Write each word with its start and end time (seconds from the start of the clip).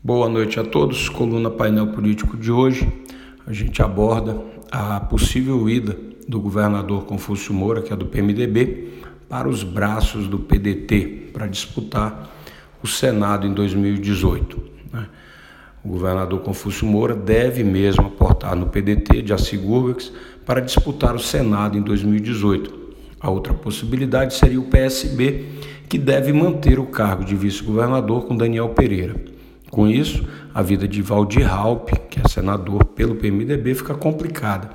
Boa 0.00 0.28
noite 0.28 0.60
a 0.60 0.64
todos. 0.64 1.08
Coluna 1.08 1.50
Painel 1.50 1.88
Político 1.88 2.36
de 2.36 2.52
hoje. 2.52 2.88
A 3.44 3.52
gente 3.52 3.82
aborda 3.82 4.40
a 4.70 5.00
possível 5.00 5.68
ida 5.68 5.98
do 6.28 6.40
governador 6.40 7.04
Confúcio 7.04 7.52
Moura, 7.52 7.82
que 7.82 7.92
é 7.92 7.96
do 7.96 8.06
PMDB, 8.06 8.90
para 9.28 9.48
os 9.48 9.64
braços 9.64 10.28
do 10.28 10.38
PDT 10.38 11.30
para 11.32 11.48
disputar 11.48 12.30
o 12.80 12.86
Senado 12.86 13.44
em 13.44 13.52
2018. 13.52 14.62
Né? 14.92 15.08
O 15.84 15.88
governador 15.88 16.42
Confúcio 16.42 16.86
Moura 16.86 17.16
deve 17.16 17.64
mesmo 17.64 18.06
aportar 18.06 18.54
no 18.54 18.66
PDT 18.66 19.20
de 19.22 19.32
Assegurvex 19.32 20.12
para 20.46 20.60
disputar 20.60 21.16
o 21.16 21.18
Senado 21.18 21.76
em 21.76 21.82
2018. 21.82 22.72
A 23.18 23.28
outra 23.30 23.52
possibilidade 23.52 24.34
seria 24.34 24.60
o 24.60 24.66
PSB, 24.66 25.46
que 25.88 25.98
deve 25.98 26.32
manter 26.32 26.78
o 26.78 26.86
cargo 26.86 27.24
de 27.24 27.34
vice-governador 27.34 28.26
com 28.26 28.36
Daniel 28.36 28.68
Pereira. 28.68 29.36
Com 29.70 29.86
isso, 29.86 30.24
a 30.54 30.62
vida 30.62 30.88
de 30.88 31.02
Valdir 31.02 31.52
Halpe, 31.52 31.92
que 32.08 32.20
é 32.20 32.28
senador 32.28 32.84
pelo 32.84 33.16
PMDB, 33.16 33.74
fica 33.74 33.94
complicada. 33.94 34.70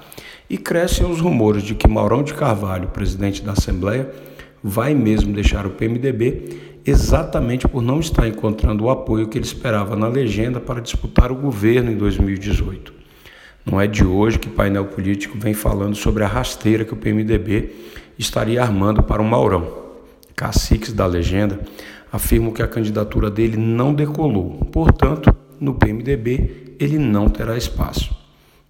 E 0.49 0.57
crescem 0.57 1.09
os 1.09 1.19
rumores 1.19 1.63
de 1.63 1.73
que 1.73 1.87
Maurão 1.87 2.21
de 2.21 2.33
Carvalho, 2.33 2.89
presidente 2.89 3.41
da 3.41 3.53
Assembleia, 3.53 4.09
vai 4.63 4.93
mesmo 4.93 5.33
deixar 5.33 5.65
o 5.65 5.71
PMDB 5.71 6.73
exatamente 6.85 7.67
por 7.67 7.81
não 7.81 7.99
estar 7.99 8.27
encontrando 8.27 8.83
o 8.83 8.89
apoio 8.89 9.27
que 9.27 9.37
ele 9.37 9.45
esperava 9.45 9.95
na 9.95 10.07
legenda 10.07 10.59
para 10.59 10.81
disputar 10.81 11.31
o 11.31 11.35
governo 11.35 11.91
em 11.91 11.97
2018. 11.97 12.93
Não 13.65 13.79
é 13.79 13.87
de 13.87 14.05
hoje 14.05 14.37
que 14.37 14.49
painel 14.49 14.85
político 14.85 15.37
vem 15.37 15.53
falando 15.53 15.95
sobre 15.95 16.23
a 16.23 16.27
rasteira 16.27 16.83
que 16.83 16.93
o 16.93 16.97
PMDB 16.97 17.73
estaria 18.17 18.61
armando 18.61 19.01
para 19.01 19.21
o 19.21 19.25
Maurão. 19.25 19.81
Caciques 20.35 20.91
da 20.91 21.05
legenda 21.05 21.59
afirmam 22.13 22.51
que 22.51 22.61
a 22.61 22.67
candidatura 22.67 23.31
dele 23.31 23.57
não 23.57 23.91
decolou, 23.91 24.51
portanto, 24.71 25.35
no 25.59 25.73
PMDB 25.73 26.75
ele 26.79 26.99
não 26.99 27.27
terá 27.27 27.57
espaço. 27.57 28.15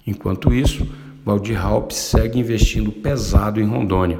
Enquanto 0.07 0.53
isso, 0.53 0.87
Valdir 1.25 1.61
Halp 1.61 1.91
segue 1.91 2.39
investindo 2.39 2.89
pesado 2.89 3.59
em 3.59 3.65
Rondônia. 3.65 4.17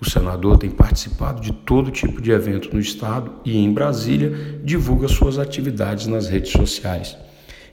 O 0.00 0.08
senador 0.08 0.56
tem 0.56 0.70
participado 0.70 1.40
de 1.40 1.52
todo 1.52 1.90
tipo 1.90 2.20
de 2.20 2.30
evento 2.30 2.72
no 2.72 2.78
estado 2.78 3.32
e 3.44 3.58
em 3.58 3.72
Brasília 3.72 4.60
divulga 4.62 5.08
suas 5.08 5.36
atividades 5.36 6.06
nas 6.06 6.28
redes 6.28 6.52
sociais. 6.52 7.16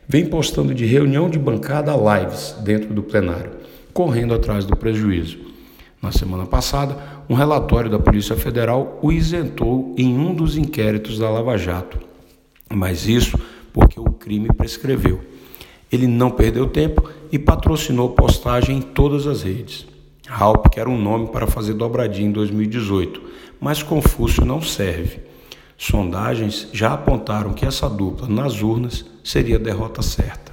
Vem 0.08 0.26
postando 0.26 0.74
de 0.74 0.86
reunião 0.86 1.30
de 1.30 1.38
bancada 1.38 1.94
a 1.94 2.20
lives 2.20 2.56
dentro 2.64 2.92
do 2.92 3.04
plenário, 3.04 3.52
correndo 3.94 4.34
atrás 4.34 4.66
do 4.66 4.76
prejuízo. 4.76 5.38
Na 6.02 6.12
semana 6.12 6.48
passada, 6.48 6.98
um 7.32 7.34
relatório 7.34 7.90
da 7.90 7.98
Polícia 7.98 8.36
Federal 8.36 9.00
o 9.02 9.10
isentou 9.10 9.96
em 9.98 10.20
um 10.20 10.36
dos 10.36 10.58
inquéritos 10.58 11.18
da 11.18 11.30
Lava 11.30 11.58
Jato. 11.58 11.98
Mas 12.70 13.08
isso 13.08 13.40
porque 13.72 13.98
o 13.98 14.12
crime 14.12 14.50
prescreveu. 14.50 15.22
Ele 15.90 16.08
não 16.08 16.30
perdeu 16.30 16.68
tempo 16.68 17.10
e 17.32 17.40
patrocinou 17.40 18.10
postagem 18.10 18.80
em 18.80 18.82
todas 18.82 19.28
as 19.28 19.44
redes. 19.44 19.88
Halp 20.28 20.68
quer 20.74 20.90
um 20.90 21.02
nome 21.02 21.30
para 21.30 21.48
fazer 21.48 21.74
dobradinha 21.74 22.28
em 22.28 22.34
2018, 22.34 23.22
mas 23.62 23.82
Confúcio 23.82 24.44
não 24.44 24.62
serve. 24.62 25.22
Sondagens 25.78 26.68
já 26.74 26.92
apontaram 26.92 27.54
que 27.54 27.66
essa 27.66 27.90
dupla 27.90 28.28
nas 28.28 28.62
urnas 28.62 29.06
seria 29.24 29.56
a 29.56 29.60
derrota 29.60 30.02
certa. 30.02 30.52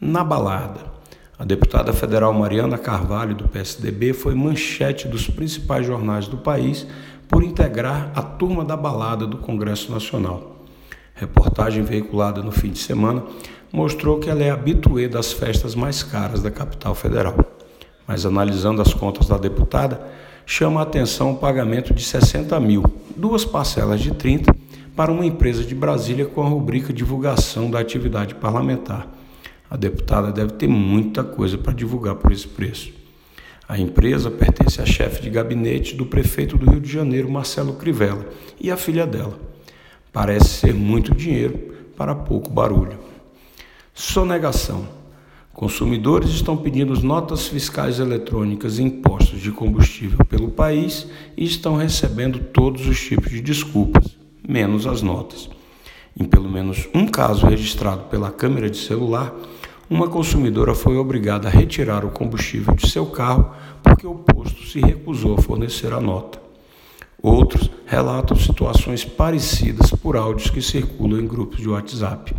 Na 0.00 0.24
balada, 0.24 0.95
a 1.38 1.44
deputada 1.44 1.92
federal 1.92 2.32
Mariana 2.32 2.78
Carvalho, 2.78 3.34
do 3.34 3.46
PSDB, 3.46 4.14
foi 4.14 4.34
manchete 4.34 5.06
dos 5.06 5.28
principais 5.28 5.86
jornais 5.86 6.26
do 6.26 6.38
país 6.38 6.86
por 7.28 7.42
integrar 7.42 8.10
a 8.14 8.22
turma 8.22 8.64
da 8.64 8.76
balada 8.76 9.26
do 9.26 9.36
Congresso 9.36 9.92
Nacional. 9.92 10.64
Reportagem 11.14 11.82
veiculada 11.82 12.42
no 12.42 12.50
fim 12.50 12.70
de 12.70 12.78
semana 12.78 13.22
mostrou 13.70 14.18
que 14.18 14.30
ela 14.30 14.42
é 14.42 14.50
habituê 14.50 15.08
das 15.08 15.32
festas 15.32 15.74
mais 15.74 16.02
caras 16.02 16.42
da 16.42 16.50
capital 16.50 16.94
federal. 16.94 17.36
Mas 18.06 18.24
analisando 18.24 18.80
as 18.80 18.94
contas 18.94 19.28
da 19.28 19.36
deputada, 19.36 20.00
chama 20.46 20.80
a 20.80 20.84
atenção 20.84 21.32
o 21.32 21.36
pagamento 21.36 21.92
de 21.92 22.02
60 22.02 22.58
mil, 22.60 22.82
duas 23.14 23.44
parcelas 23.44 24.00
de 24.00 24.12
30, 24.12 24.54
para 24.94 25.12
uma 25.12 25.26
empresa 25.26 25.62
de 25.62 25.74
Brasília 25.74 26.24
com 26.24 26.42
a 26.42 26.48
rubrica 26.48 26.92
Divulgação 26.92 27.70
da 27.70 27.80
Atividade 27.80 28.34
Parlamentar. 28.34 29.06
A 29.70 29.76
deputada 29.76 30.30
deve 30.30 30.52
ter 30.52 30.68
muita 30.68 31.24
coisa 31.24 31.58
para 31.58 31.72
divulgar 31.72 32.14
por 32.14 32.30
esse 32.30 32.46
preço. 32.46 32.92
A 33.68 33.78
empresa 33.78 34.30
pertence 34.30 34.80
à 34.80 34.86
chefe 34.86 35.20
de 35.22 35.28
gabinete 35.28 35.96
do 35.96 36.06
prefeito 36.06 36.56
do 36.56 36.70
Rio 36.70 36.80
de 36.80 36.90
Janeiro, 36.90 37.28
Marcelo 37.28 37.72
Crivella, 37.74 38.24
e 38.60 38.70
à 38.70 38.76
filha 38.76 39.04
dela. 39.06 39.38
Parece 40.12 40.60
ser 40.60 40.72
muito 40.72 41.12
dinheiro 41.14 41.74
para 41.96 42.14
pouco 42.14 42.48
barulho. 42.48 42.98
Sonegação. 43.92 44.86
Consumidores 45.52 46.30
estão 46.30 46.56
pedindo 46.56 46.92
notas 47.02 47.48
fiscais 47.48 47.98
eletrônicas 47.98 48.78
e 48.78 48.82
impostos 48.82 49.40
de 49.40 49.50
combustível 49.50 50.24
pelo 50.26 50.50
país 50.50 51.08
e 51.36 51.44
estão 51.44 51.76
recebendo 51.76 52.38
todos 52.38 52.86
os 52.86 53.00
tipos 53.00 53.30
de 53.30 53.40
desculpas, 53.40 54.16
menos 54.46 54.86
as 54.86 55.02
notas. 55.02 55.48
Em 56.18 56.24
pelo 56.24 56.48
menos 56.48 56.88
um 56.94 57.06
caso 57.06 57.46
registrado 57.46 58.04
pela 58.04 58.30
câmera 58.30 58.70
de 58.70 58.78
celular, 58.78 59.34
uma 59.88 60.08
consumidora 60.08 60.74
foi 60.74 60.96
obrigada 60.96 61.46
a 61.46 61.50
retirar 61.50 62.04
o 62.04 62.10
combustível 62.10 62.74
de 62.74 62.88
seu 62.88 63.06
carro 63.06 63.54
porque 63.82 64.06
o 64.06 64.14
posto 64.14 64.66
se 64.66 64.80
recusou 64.80 65.36
a 65.36 65.42
fornecer 65.42 65.92
a 65.92 66.00
nota. 66.00 66.40
Outros 67.22 67.70
relatam 67.84 68.36
situações 68.36 69.04
parecidas 69.04 69.90
por 69.90 70.16
áudios 70.16 70.48
que 70.48 70.62
circulam 70.62 71.20
em 71.20 71.26
grupos 71.26 71.58
de 71.58 71.68
WhatsApp. 71.68 72.34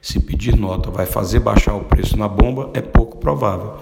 Se 0.00 0.20
pedir 0.20 0.56
nota 0.56 0.90
vai 0.90 1.06
fazer 1.06 1.40
baixar 1.40 1.74
o 1.74 1.84
preço 1.84 2.16
na 2.16 2.28
bomba 2.28 2.70
é 2.74 2.80
pouco 2.80 3.16
provável, 3.16 3.78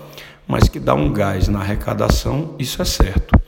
mas 0.46 0.68
que 0.68 0.78
dá 0.78 0.94
um 0.94 1.12
gás 1.12 1.48
na 1.48 1.58
arrecadação, 1.58 2.54
isso 2.58 2.80
é 2.80 2.84
certo. 2.84 3.38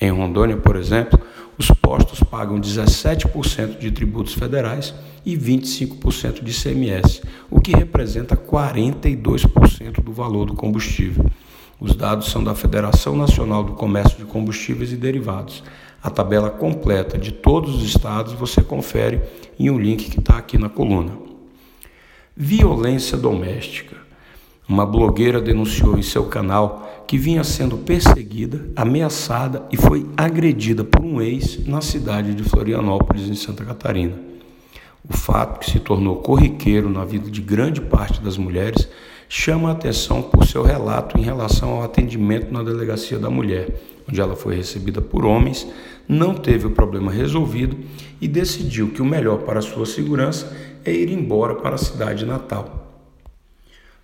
Em 0.00 0.10
Rondônia, 0.10 0.56
por 0.56 0.76
exemplo, 0.76 1.20
os 1.58 1.70
postos 1.70 2.20
pagam 2.20 2.60
17% 2.60 3.78
de 3.78 3.90
tributos 3.90 4.34
federais 4.34 4.94
e 5.24 5.36
25% 5.36 6.42
de 6.42 6.50
ICMS, 6.50 7.22
o 7.50 7.60
que 7.60 7.74
representa 7.74 8.36
42% 8.36 10.02
do 10.02 10.12
valor 10.12 10.46
do 10.46 10.54
combustível. 10.54 11.24
Os 11.80 11.94
dados 11.94 12.28
são 12.28 12.42
da 12.42 12.54
Federação 12.54 13.16
Nacional 13.16 13.62
do 13.62 13.72
Comércio 13.72 14.18
de 14.18 14.24
Combustíveis 14.24 14.92
e 14.92 14.96
Derivados. 14.96 15.62
A 16.02 16.10
tabela 16.10 16.50
completa 16.50 17.18
de 17.18 17.32
todos 17.32 17.76
os 17.76 17.84
estados 17.84 18.32
você 18.32 18.62
confere 18.62 19.20
em 19.58 19.70
um 19.70 19.78
link 19.78 20.10
que 20.10 20.20
está 20.20 20.36
aqui 20.36 20.58
na 20.58 20.68
coluna. 20.68 21.12
Violência 22.36 23.16
doméstica. 23.16 24.03
Uma 24.66 24.86
blogueira 24.86 25.42
denunciou 25.42 25.98
em 25.98 26.02
seu 26.02 26.24
canal 26.24 27.04
que 27.06 27.18
vinha 27.18 27.44
sendo 27.44 27.76
perseguida, 27.76 28.66
ameaçada 28.74 29.62
e 29.70 29.76
foi 29.76 30.06
agredida 30.16 30.82
por 30.82 31.04
um 31.04 31.20
ex 31.20 31.66
na 31.66 31.82
cidade 31.82 32.34
de 32.34 32.42
Florianópolis, 32.42 33.28
em 33.28 33.34
Santa 33.34 33.62
Catarina. 33.62 34.14
O 35.06 35.14
fato, 35.14 35.60
que 35.60 35.70
se 35.70 35.80
tornou 35.80 36.16
corriqueiro 36.16 36.88
na 36.88 37.04
vida 37.04 37.30
de 37.30 37.42
grande 37.42 37.78
parte 37.78 38.22
das 38.22 38.38
mulheres, 38.38 38.88
chama 39.28 39.68
a 39.68 39.72
atenção 39.72 40.22
por 40.22 40.46
seu 40.46 40.62
relato 40.62 41.18
em 41.18 41.22
relação 41.22 41.72
ao 41.72 41.82
atendimento 41.82 42.50
na 42.50 42.62
delegacia 42.62 43.18
da 43.18 43.28
mulher, 43.28 43.82
onde 44.08 44.18
ela 44.18 44.34
foi 44.34 44.56
recebida 44.56 45.02
por 45.02 45.26
homens, 45.26 45.66
não 46.08 46.34
teve 46.34 46.66
o 46.66 46.70
problema 46.70 47.12
resolvido 47.12 47.76
e 48.18 48.26
decidiu 48.26 48.88
que 48.88 49.02
o 49.02 49.04
melhor 49.04 49.40
para 49.40 49.60
sua 49.60 49.84
segurança 49.84 50.56
é 50.86 50.90
ir 50.90 51.10
embora 51.10 51.54
para 51.54 51.74
a 51.74 51.78
cidade 51.78 52.24
natal. 52.24 52.83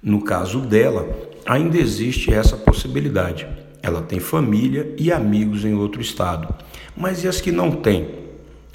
No 0.02 0.22
caso 0.22 0.60
dela, 0.60 1.06
ainda 1.44 1.78
existe 1.78 2.32
essa 2.32 2.56
possibilidade. 2.56 3.46
Ela 3.82 4.00
tem 4.00 4.18
família 4.18 4.94
e 4.96 5.12
amigos 5.12 5.64
em 5.64 5.74
outro 5.74 6.00
estado. 6.00 6.54
Mas 6.96 7.22
e 7.22 7.28
as 7.28 7.40
que 7.40 7.52
não 7.52 7.70
têm? 7.70 8.08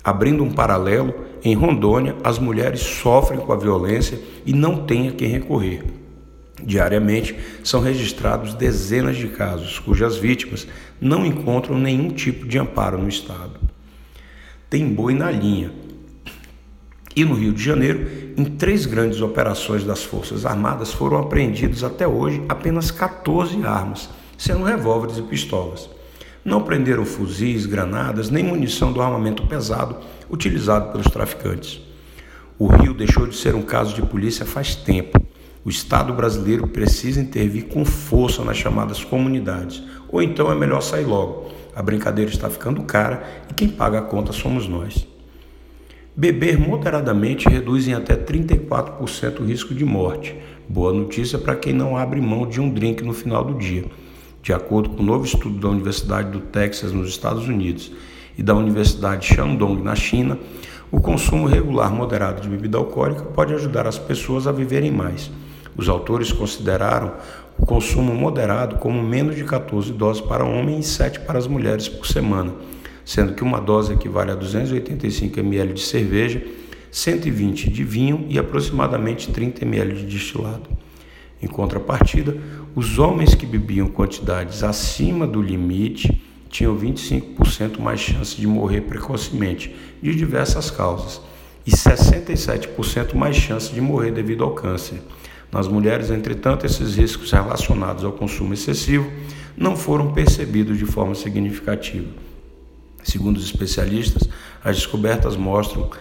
Abrindo 0.03 0.43
um 0.43 0.51
paralelo, 0.51 1.13
em 1.43 1.55
Rondônia, 1.55 2.15
as 2.23 2.37
mulheres 2.37 2.81
sofrem 2.81 3.39
com 3.39 3.51
a 3.51 3.55
violência 3.55 4.19
e 4.45 4.53
não 4.53 4.85
têm 4.85 5.09
a 5.09 5.11
quem 5.11 5.29
recorrer. 5.29 5.83
Diariamente 6.63 7.35
são 7.63 7.81
registrados 7.81 8.53
dezenas 8.53 9.17
de 9.17 9.27
casos 9.27 9.79
cujas 9.79 10.17
vítimas 10.17 10.67
não 11.01 11.25
encontram 11.25 11.77
nenhum 11.77 12.09
tipo 12.09 12.47
de 12.47 12.57
amparo 12.57 12.97
no 12.97 13.09
Estado. 13.09 13.59
Tem 14.69 14.87
boi 14.87 15.13
na 15.13 15.29
linha, 15.29 15.71
e 17.15 17.23
no 17.23 17.33
Rio 17.33 17.53
de 17.53 17.63
Janeiro, 17.63 18.07
em 18.35 18.43
três 18.43 18.85
grandes 18.85 19.21
operações 19.21 19.85
das 19.85 20.03
Forças 20.03 20.45
Armadas, 20.45 20.91
foram 20.91 21.17
apreendidos 21.17 21.83
até 21.83 22.05
hoje 22.05 22.43
apenas 22.49 22.91
14 22.91 23.63
armas, 23.63 24.09
sendo 24.37 24.65
revólveres 24.65 25.17
e 25.17 25.21
pistolas. 25.21 25.89
Não 26.43 26.61
prenderam 26.61 27.05
fuzis, 27.05 27.65
granadas, 27.65 28.29
nem 28.29 28.43
munição 28.43 28.91
do 28.91 29.01
armamento 29.01 29.47
pesado 29.47 29.97
utilizado 30.29 30.91
pelos 30.91 31.07
traficantes. 31.07 31.81
O 32.59 32.67
Rio 32.67 32.93
deixou 32.93 33.25
de 33.25 33.35
ser 33.35 33.55
um 33.55 33.61
caso 33.61 33.95
de 33.95 34.01
polícia 34.01 34.45
faz 34.45 34.75
tempo. 34.75 35.19
O 35.63 35.69
Estado 35.69 36.13
brasileiro 36.13 36.67
precisa 36.67 37.21
intervir 37.21 37.65
com 37.65 37.85
força 37.85 38.43
nas 38.43 38.57
chamadas 38.57 39.03
comunidades, 39.03 39.81
ou 40.09 40.21
então 40.21 40.51
é 40.51 40.55
melhor 40.55 40.81
sair 40.81 41.05
logo. 41.05 41.49
A 41.73 41.81
brincadeira 41.81 42.29
está 42.29 42.49
ficando 42.49 42.83
cara 42.83 43.23
e 43.49 43.53
quem 43.53 43.69
paga 43.69 43.99
a 43.99 44.01
conta 44.01 44.31
somos 44.31 44.67
nós. 44.67 45.14
Beber 46.17 46.57
moderadamente 46.57 47.49
reduz 47.49 47.89
em 47.89 47.93
até 47.93 48.15
34% 48.15 49.41
o 49.41 49.43
risco 49.43 49.75
de 49.75 49.83
morte. 49.83 50.33
Boa 50.65 50.93
notícia 50.93 51.37
para 51.37 51.57
quem 51.57 51.73
não 51.73 51.97
abre 51.97 52.21
mão 52.21 52.47
de 52.47 52.61
um 52.61 52.69
drink 52.69 53.03
no 53.03 53.11
final 53.11 53.43
do 53.43 53.55
dia. 53.55 53.83
De 54.41 54.53
acordo 54.53 54.91
com 54.91 55.03
um 55.03 55.05
novo 55.05 55.25
estudo 55.25 55.59
da 55.59 55.67
Universidade 55.67 56.31
do 56.31 56.39
Texas, 56.39 56.93
nos 56.93 57.09
Estados 57.09 57.49
Unidos, 57.49 57.91
e 58.37 58.41
da 58.41 58.55
Universidade 58.55 59.27
Shandong, 59.27 59.83
na 59.83 59.93
China, 59.93 60.39
o 60.89 61.01
consumo 61.01 61.47
regular 61.47 61.93
moderado 61.93 62.39
de 62.39 62.47
bebida 62.47 62.77
alcoólica 62.77 63.23
pode 63.23 63.53
ajudar 63.53 63.85
as 63.85 63.99
pessoas 63.99 64.47
a 64.47 64.53
viverem 64.53 64.91
mais. 64.91 65.29
Os 65.75 65.89
autores 65.89 66.31
consideraram 66.31 67.11
o 67.59 67.65
consumo 67.65 68.13
moderado 68.13 68.77
como 68.77 69.03
menos 69.03 69.35
de 69.35 69.43
14 69.43 69.91
doses 69.91 70.21
para 70.21 70.45
homens 70.45 70.85
e 70.85 70.89
7 70.91 71.19
para 71.19 71.37
as 71.37 71.45
mulheres 71.45 71.89
por 71.89 72.07
semana 72.07 72.53
sendo 73.05 73.33
que 73.33 73.43
uma 73.43 73.61
dose 73.61 73.93
equivale 73.93 74.31
a 74.31 74.35
285 74.35 75.39
ml 75.39 75.73
de 75.73 75.81
cerveja, 75.81 76.43
120 76.91 77.69
de 77.69 77.83
vinho 77.83 78.25
e 78.27 78.39
aproximadamente 78.39 79.31
30 79.31 79.63
ml 79.63 79.93
de 79.95 80.05
destilado. 80.05 80.69
Em 81.41 81.47
contrapartida, 81.47 82.35
os 82.73 82.97
homens 82.97 83.35
que 83.35 83.45
bebiam 83.45 83.87
quantidades 83.87 84.63
acima 84.63 85.27
do 85.27 85.41
limite 85.41 86.21
tinham 86.49 86.75
25% 86.75 87.79
mais 87.79 87.99
chance 87.99 88.35
de 88.35 88.47
morrer 88.47 88.81
precocemente, 88.81 89.75
de 90.01 90.15
diversas 90.15 90.71
causas, 90.71 91.21
e 91.65 91.71
67% 91.71 93.13
mais 93.13 93.35
chance 93.35 93.73
de 93.73 93.81
morrer 93.81 94.11
devido 94.11 94.43
ao 94.43 94.51
câncer. 94.51 95.01
Nas 95.51 95.67
mulheres, 95.67 96.09
entretanto, 96.09 96.65
esses 96.65 96.95
riscos 96.95 97.31
relacionados 97.31 98.03
ao 98.03 98.13
consumo 98.13 98.53
excessivo 98.53 99.09
não 99.57 99.75
foram 99.75 100.13
percebidos 100.13 100.77
de 100.77 100.85
forma 100.85 101.13
significativa. 101.15 102.24
Segundo 103.05 103.37
os 103.37 103.45
especialistas, 103.45 104.27
as 104.63 104.77
descobertas 104.77 105.37
mostram 105.37 105.91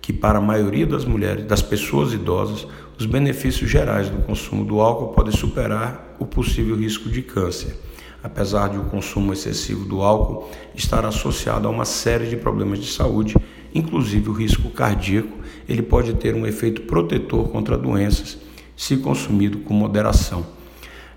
que 0.00 0.12
para 0.12 0.38
a 0.38 0.40
maioria 0.40 0.86
das 0.86 1.04
mulheres, 1.04 1.44
das 1.44 1.60
pessoas 1.60 2.12
idosas, 2.12 2.68
os 2.96 3.04
benefícios 3.04 3.68
gerais 3.68 4.08
do 4.08 4.22
consumo 4.22 4.64
do 4.64 4.80
álcool 4.80 5.12
podem 5.12 5.32
superar 5.32 6.16
o 6.20 6.24
possível 6.24 6.76
risco 6.76 7.10
de 7.10 7.20
câncer. 7.20 7.76
Apesar 8.22 8.68
de 8.68 8.78
o 8.78 8.84
consumo 8.84 9.32
excessivo 9.32 9.84
do 9.84 10.02
álcool 10.02 10.48
estar 10.72 11.04
associado 11.04 11.66
a 11.66 11.70
uma 11.70 11.84
série 11.84 12.28
de 12.28 12.36
problemas 12.36 12.78
de 12.78 12.86
saúde, 12.86 13.34
inclusive 13.74 14.30
o 14.30 14.32
risco 14.32 14.70
cardíaco, 14.70 15.36
ele 15.68 15.82
pode 15.82 16.14
ter 16.14 16.32
um 16.36 16.46
efeito 16.46 16.82
protetor 16.82 17.48
contra 17.48 17.76
doenças 17.76 18.38
se 18.76 18.96
consumido 18.98 19.58
com 19.58 19.74
moderação. 19.74 20.46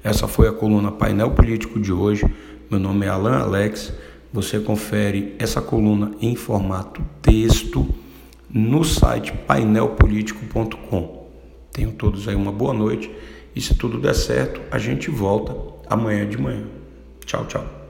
Essa 0.04 0.28
foi 0.28 0.48
a 0.48 0.52
coluna 0.52 0.92
Painel 0.92 1.32
Político 1.32 1.80
de 1.80 1.94
hoje. 1.94 2.26
Meu 2.70 2.80
nome 2.80 3.06
é 3.06 3.10
Alan 3.10 3.38
Alex. 3.38 3.94
Você 4.31 4.60
confere 4.60 5.36
essa 5.39 5.62
coluna 5.62 6.12
em 6.22 6.36
formato 6.36 7.01
texto 7.22 7.88
no 8.50 8.83
site 8.83 9.31
painelpolitico.com. 9.48 11.25
Tenham 11.72 11.92
todos 11.92 12.27
aí 12.27 12.36
uma 12.36 12.51
boa 12.51 12.74
noite 12.74 13.12
e 13.56 13.62
se 13.62 13.75
tudo 13.75 14.00
der 14.00 14.16
certo, 14.16 14.62
a 14.72 14.77
gente 14.77 15.10
volta 15.10 15.56
amanhã 15.89 16.27
de 16.27 16.38
manhã. 16.38 16.66
Tchau, 17.25 17.45
tchau. 17.45 17.85